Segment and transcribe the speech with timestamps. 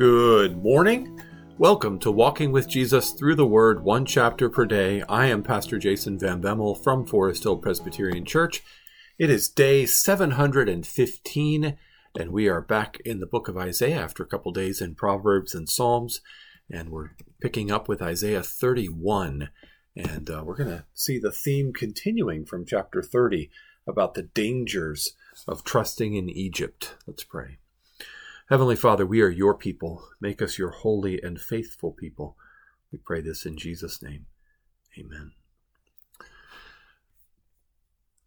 [0.00, 1.20] Good morning.
[1.58, 5.02] Welcome to Walking with Jesus Through the Word, one chapter per day.
[5.10, 8.62] I am Pastor Jason Van Bemmel from Forest Hill Presbyterian Church.
[9.18, 11.76] It is day 715,
[12.18, 15.54] and we are back in the book of Isaiah after a couple days in Proverbs
[15.54, 16.22] and Psalms,
[16.70, 17.10] and we're
[17.42, 19.50] picking up with Isaiah 31.
[19.94, 23.50] And uh, we're going to see the theme continuing from chapter 30
[23.86, 25.12] about the dangers
[25.46, 26.94] of trusting in Egypt.
[27.06, 27.58] Let's pray.
[28.50, 30.08] Heavenly Father, we are your people.
[30.20, 32.36] Make us your holy and faithful people.
[32.90, 34.26] We pray this in Jesus' name.
[34.98, 35.30] Amen.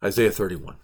[0.02, 0.76] Isaiah 31.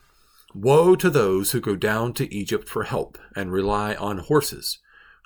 [0.54, 4.78] Woe to those who go down to Egypt for help and rely on horses,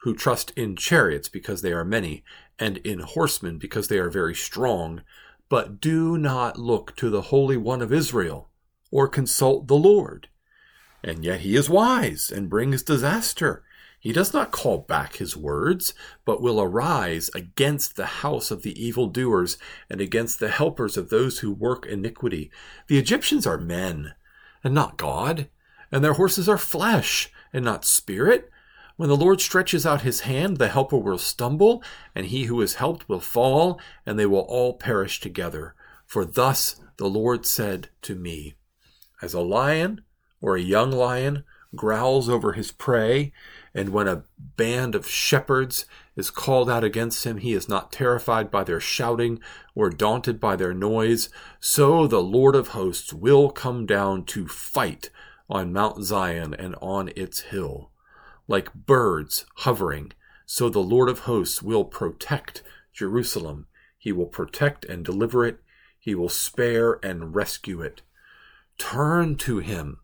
[0.03, 2.23] who trust in chariots because they are many,
[2.57, 5.03] and in horsemen because they are very strong,
[5.49, 8.49] but do not look to the Holy One of Israel
[8.93, 10.29] or consult the Lord.
[11.03, 13.65] And yet he is wise and brings disaster
[14.05, 15.95] he does not call back his words,
[16.27, 19.57] but will arise against the house of the evildoers
[19.89, 22.51] and against the helpers of those who work iniquity.
[22.87, 24.13] The Egyptians are men,
[24.63, 25.49] and not God,
[25.91, 28.51] and their horses are flesh, and not spirit.
[28.97, 31.83] When the Lord stretches out his hand, the helper will stumble,
[32.15, 35.75] and he who is helped will fall, and they will all perish together.
[36.05, 38.53] For thus the Lord said to me,
[39.23, 40.03] As a lion
[40.43, 41.45] or a young lion
[41.75, 43.33] growls over his prey,
[43.75, 48.51] and when a band of shepherds is called out against him, he is not terrified
[48.51, 49.41] by their shouting
[49.75, 51.29] or daunted by their noise.
[51.59, 55.11] So the Lord of hosts will come down to fight
[55.51, 57.91] on Mount Zion and on its hill.
[58.47, 60.13] Like birds hovering,
[60.47, 63.67] so the Lord of hosts will protect Jerusalem.
[63.99, 65.59] He will protect and deliver it.
[65.99, 68.03] He will spare and rescue it.
[68.79, 69.99] Turn to him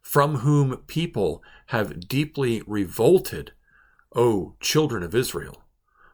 [0.00, 3.52] from whom people have deeply revolted,
[4.14, 5.62] O children of Israel.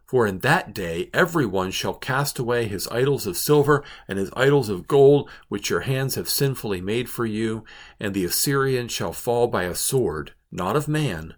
[0.07, 4.69] For in that day everyone shall cast away his idols of silver and his idols
[4.69, 7.65] of gold, which your hands have sinfully made for you,
[8.01, 11.35] and the Assyrian shall fall by a sword, not of man,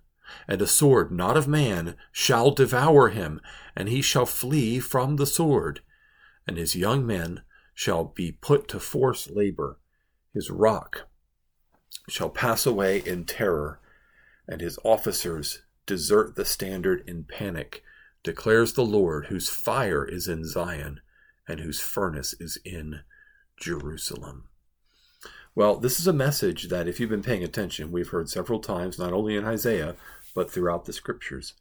[0.48, 3.42] and a sword not of man shall devour him,
[3.76, 5.82] and he shall flee from the sword,
[6.46, 7.42] and his young men
[7.74, 9.78] shall be put to forced labor.
[10.32, 11.02] His rock
[12.08, 13.80] shall pass away in terror,
[14.48, 17.82] and his officers desert the standard in panic,
[18.22, 21.00] declares the Lord, whose fire is in Zion
[21.48, 23.00] and whose furnace is in
[23.56, 24.48] Jerusalem.
[25.54, 28.98] Well, this is a message that, if you've been paying attention, we've heard several times,
[28.98, 29.97] not only in Isaiah,
[30.34, 31.54] but throughout the scriptures.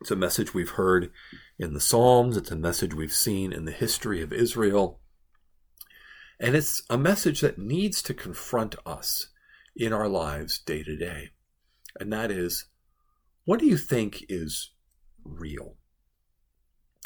[0.00, 1.12] It's a message we've heard
[1.60, 4.98] in the Psalms, it's a message we've seen in the history of Israel.
[6.40, 9.28] And it's a message that needs to confront us
[9.74, 11.30] in our lives day to day.
[11.98, 12.66] And that is
[13.44, 14.70] what do you think is
[15.24, 15.76] real?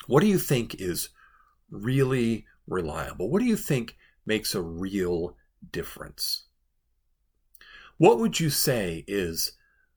[0.07, 1.09] What do you think is
[1.71, 3.31] really reliable?
[3.31, 5.37] What do you think makes a real
[5.73, 6.45] difference?
[7.99, 9.53] What would you say is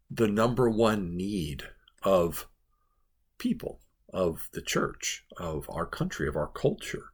[0.10, 1.64] the number one need
[2.04, 2.48] of
[3.38, 3.82] people,
[4.14, 7.12] of the church, of our country, of our culture?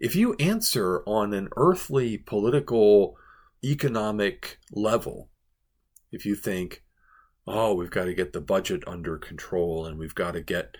[0.00, 3.16] if you answer on an earthly political
[3.62, 5.28] economic level
[6.10, 6.82] if you think
[7.46, 10.76] oh we've got to get the budget under control and we've got to get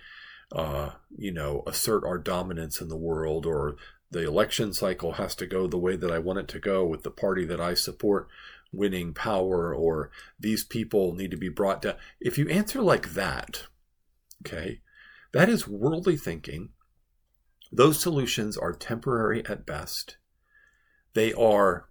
[0.51, 3.75] uh, you know assert our dominance in the world or
[4.09, 7.03] the election cycle has to go the way that i want it to go with
[7.03, 8.27] the party that i support
[8.73, 13.67] winning power or these people need to be brought down if you answer like that
[14.41, 14.81] okay
[15.33, 16.69] that is worldly thinking
[17.71, 20.17] those solutions are temporary at best.
[21.13, 21.87] They are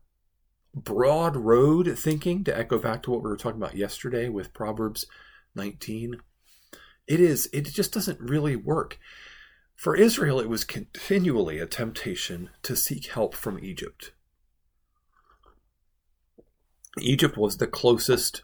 [0.74, 5.06] broad road thinking, to echo back to what we were talking about yesterday with Proverbs
[5.54, 6.16] 19.
[7.06, 8.98] It is, it just doesn't really work.
[9.76, 14.12] For Israel, it was continually a temptation to seek help from Egypt.
[16.98, 18.42] Egypt was the closest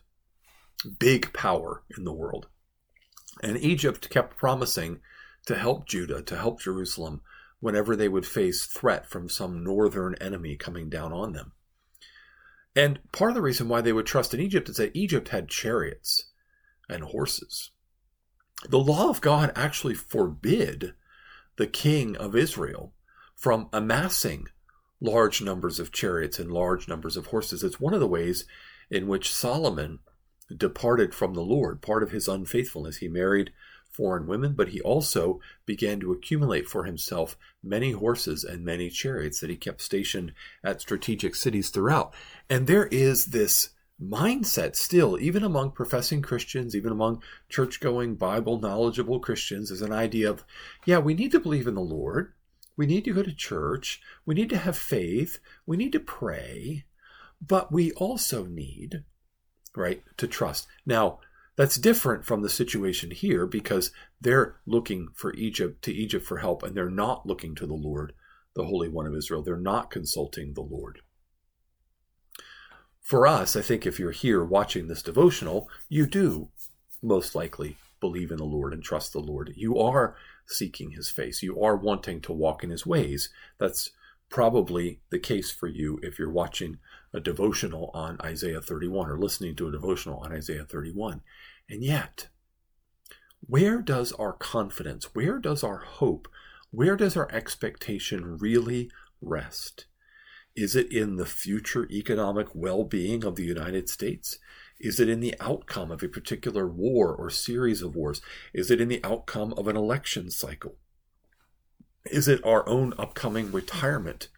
[0.99, 2.47] big power in the world.
[3.43, 5.01] And Egypt kept promising
[5.47, 7.21] to help Judah, to help Jerusalem,
[7.61, 11.53] whenever they would face threat from some northern enemy coming down on them.
[12.77, 15.49] And part of the reason why they would trust in Egypt is that Egypt had
[15.49, 16.27] chariots
[16.91, 17.71] and horses.
[18.69, 20.95] The law of God actually forbid
[21.57, 22.93] the king of Israel
[23.35, 24.49] from amassing
[25.01, 27.65] large numbers of chariots and large numbers of horses.
[27.65, 28.45] It's one of the ways
[28.91, 30.01] in which Solomon
[30.55, 32.99] departed from the Lord, part of his unfaithfulness.
[32.99, 33.53] He married
[33.97, 39.41] foreign women, but he also began to accumulate for himself many horses and many chariots
[39.41, 40.33] that he kept stationed
[40.63, 42.15] at strategic cities throughout.
[42.51, 43.71] And there is this
[44.01, 49.93] mindset still, even among professing Christians, even among church going, Bible knowledgeable Christians, is an
[49.93, 50.45] idea of,
[50.85, 52.35] yeah, we need to believe in the Lord.
[52.77, 54.03] We need to go to church.
[54.27, 55.39] We need to have faith.
[55.65, 56.85] We need to pray.
[57.41, 59.05] But we also need,
[59.75, 60.67] right, to trust.
[60.85, 61.21] Now,
[61.57, 66.63] that's different from the situation here because they're looking for Egypt to Egypt for help
[66.63, 68.13] and they're not looking to the Lord,
[68.55, 69.43] the Holy One of Israel.
[69.43, 71.01] They're not consulting the Lord.
[73.01, 76.49] For us, I think if you're here watching this devotional, you do
[77.03, 79.53] most likely believe in the Lord and trust the Lord.
[79.57, 80.17] You are
[80.47, 81.43] seeking his face.
[81.43, 83.31] You are wanting to walk in his ways.
[83.59, 83.91] That's
[84.29, 86.79] probably the case for you if you're watching
[87.15, 91.23] a devotional on Isaiah 31 or listening to a devotional on Isaiah 31.
[91.69, 92.29] And yet,
[93.41, 96.29] where does our confidence, where does our hope,
[96.71, 98.91] where does our expectation really
[99.21, 99.87] rest?
[100.55, 104.39] Is it in the future economic well being of the United States?
[104.79, 108.21] Is it in the outcome of a particular war or series of wars?
[108.55, 110.77] Is it in the outcome of an election cycle?
[112.05, 114.29] Is it our own upcoming retirement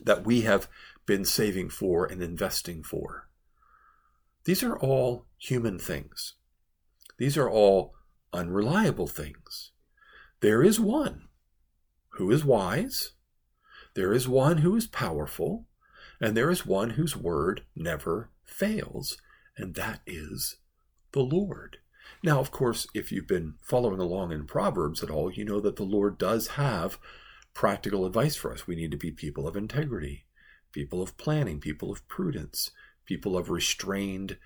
[0.00, 0.68] that we have
[1.06, 3.28] been saving for and investing for?
[4.44, 6.34] These are all human things.
[7.18, 7.94] These are all
[8.32, 9.72] unreliable things.
[10.40, 11.28] There is one
[12.10, 13.12] who is wise,
[13.94, 15.66] there is one who is powerful,
[16.20, 19.18] and there is one whose word never fails,
[19.56, 20.58] and that is
[21.10, 21.78] the Lord.
[22.22, 25.76] Now, of course, if you've been following along in Proverbs at all, you know that
[25.76, 26.98] the Lord does have
[27.52, 28.68] practical advice for us.
[28.68, 30.24] We need to be people of integrity,
[30.70, 32.70] people of planning, people of prudence,
[33.06, 34.36] people of restrained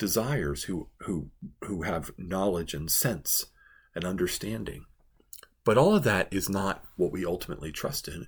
[0.00, 1.30] desires who who
[1.62, 3.46] who have knowledge and sense
[3.94, 4.86] and understanding.
[5.64, 8.26] But all of that is not what we ultimately trust in.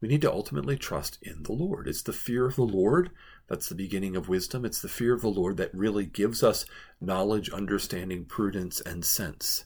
[0.00, 1.86] We need to ultimately trust in the Lord.
[1.86, 3.10] It's the fear of the Lord
[3.48, 4.64] that's the beginning of wisdom.
[4.64, 6.66] It's the fear of the Lord that really gives us
[7.00, 9.64] knowledge, understanding, prudence, and sense.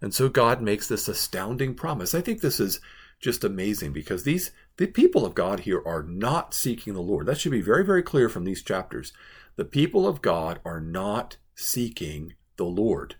[0.00, 2.12] And so God makes this astounding promise.
[2.12, 2.80] I think this is
[3.20, 7.26] just amazing because these the people of God here are not seeking the Lord.
[7.26, 9.12] That should be very, very clear from these chapters.
[9.56, 13.16] The people of God are not seeking the Lord.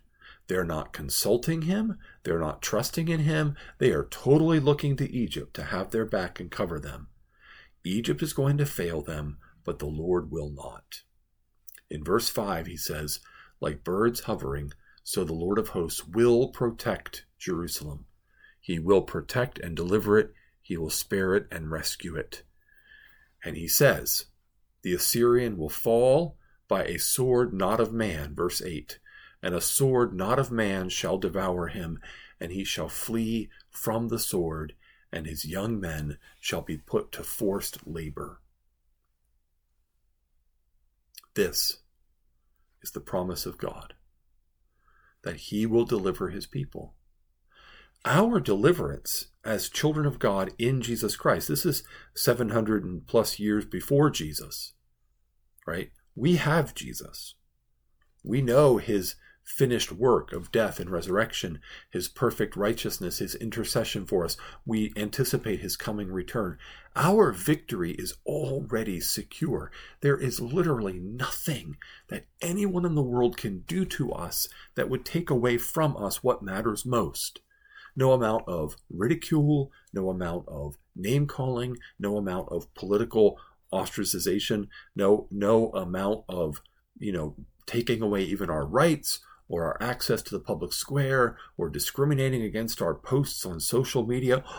[0.47, 1.97] They're not consulting him.
[2.23, 3.55] They're not trusting in him.
[3.77, 7.07] They are totally looking to Egypt to have their back and cover them.
[7.83, 11.03] Egypt is going to fail them, but the Lord will not.
[11.89, 13.19] In verse 5, he says,
[13.59, 14.71] Like birds hovering,
[15.03, 18.05] so the Lord of hosts will protect Jerusalem.
[18.59, 22.43] He will protect and deliver it, he will spare it and rescue it.
[23.43, 24.25] And he says,
[24.83, 26.37] The Assyrian will fall
[26.67, 28.99] by a sword not of man, verse 8,
[29.41, 31.99] and a sword not of man shall devour him,
[32.39, 34.75] and he shall flee from the sword,
[35.11, 38.41] and his young men shall be put to forced labor.
[41.33, 41.77] This
[42.81, 43.95] is the promise of God
[45.23, 46.93] that he will deliver his people
[48.05, 51.47] our deliverance as children of God in Jesus Christ.
[51.47, 51.83] This is
[52.15, 54.73] 700 and plus years before Jesus,
[55.65, 55.91] right?
[56.15, 57.35] We have Jesus.
[58.23, 61.59] We know his finished work of death and resurrection,
[61.91, 64.37] his perfect righteousness, his intercession for us.
[64.65, 66.57] We anticipate his coming return.
[66.95, 69.71] Our victory is already secure.
[70.01, 71.75] There is literally nothing
[72.07, 76.23] that anyone in the world can do to us that would take away from us
[76.23, 77.41] what matters most
[77.95, 83.37] no amount of ridicule, no amount of name calling, no amount of political
[83.71, 86.61] ostracization, no no amount of
[86.97, 87.35] you know
[87.65, 89.19] taking away even our rights
[89.49, 94.43] or our access to the public square or discriminating against our posts on social media.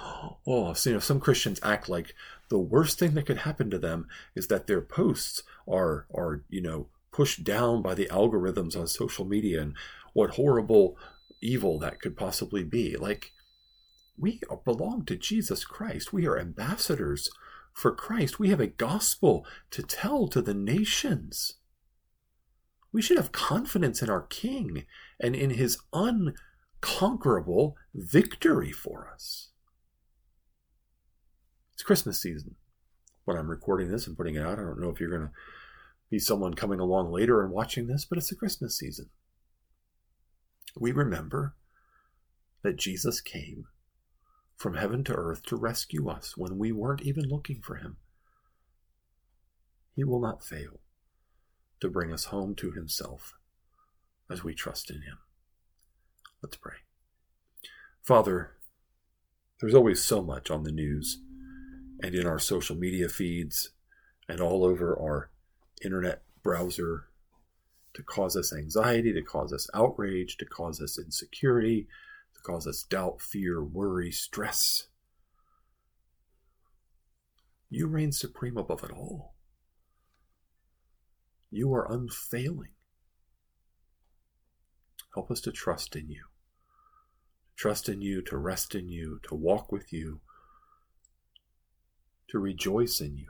[0.47, 2.15] Oh, so, you know, some Christians act like
[2.51, 6.61] the worst thing that could happen to them is that their posts are are you
[6.61, 9.75] know pushed down by the algorithms on social media and
[10.13, 10.97] what horrible
[11.45, 12.97] evil that could possibly be.
[12.97, 13.33] Like,
[14.17, 16.13] we belong to Jesus Christ.
[16.13, 17.31] We are ambassadors
[17.73, 18.39] for Christ.
[18.39, 21.55] We have a gospel to tell to the nations.
[22.93, 24.87] We should have confidence in our King
[25.21, 29.51] and in his unconquerable victory for us.
[31.73, 32.55] It's Christmas season
[33.25, 34.61] when I'm recording this and putting it out.
[34.61, 35.33] I don't know if you're going to
[36.09, 39.11] be someone coming along later and watching this, but it's a Christmas season
[40.77, 41.55] we remember
[42.63, 43.67] that Jesus came
[44.57, 47.97] from heaven to earth to rescue us when we weren't even looking for him.
[49.95, 50.81] He will not fail
[51.81, 53.35] to bring us home to himself
[54.31, 55.19] as we trust in him.
[56.43, 56.77] Let's pray.
[58.03, 58.53] Father,
[59.61, 61.21] there's always so much on the news
[62.03, 63.71] and in our social media feeds
[64.29, 65.31] and all over our
[65.83, 67.09] internet browser
[67.95, 71.87] to cause us anxiety, to cause us outrage, to cause us insecurity,
[72.35, 74.89] to cause us doubt, fear, worry, stress.
[77.71, 79.35] You reign supreme above it all.
[81.51, 82.71] You are unfailing.
[85.15, 86.25] Help us to trust in you.
[87.57, 90.21] Trust in you, to rest in you, to walk with you,
[92.29, 93.29] to rejoice in you,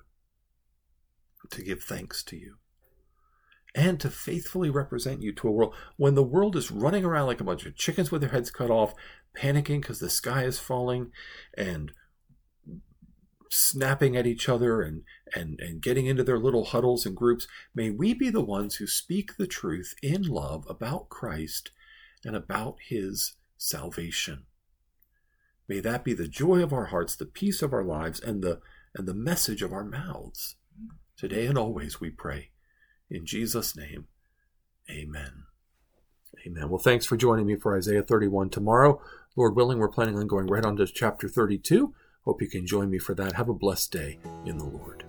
[1.51, 2.57] to give thanks to you,
[3.75, 7.41] and to faithfully represent you to a world when the world is running around like
[7.41, 8.95] a bunch of chickens with their heads cut off,
[9.37, 11.11] panicking because the sky is falling,
[11.57, 11.93] and
[13.51, 15.03] snapping at each other and,
[15.35, 17.47] and, and getting into their little huddles and groups.
[17.75, 21.71] May we be the ones who speak the truth in love about Christ
[22.25, 24.45] and about his salvation.
[25.69, 28.61] May that be the joy of our hearts, the peace of our lives, and the,
[28.95, 30.57] and the message of our mouths.
[31.17, 32.51] Today and always we pray.
[33.11, 34.07] In Jesus' name,
[34.91, 35.45] amen.
[36.47, 36.69] Amen.
[36.69, 39.01] Well, thanks for joining me for Isaiah 31 tomorrow.
[39.37, 41.95] Lord willing, we're planning on going right on to chapter 32.
[42.25, 43.35] Hope you can join me for that.
[43.35, 45.05] Have a blessed day in the Lord.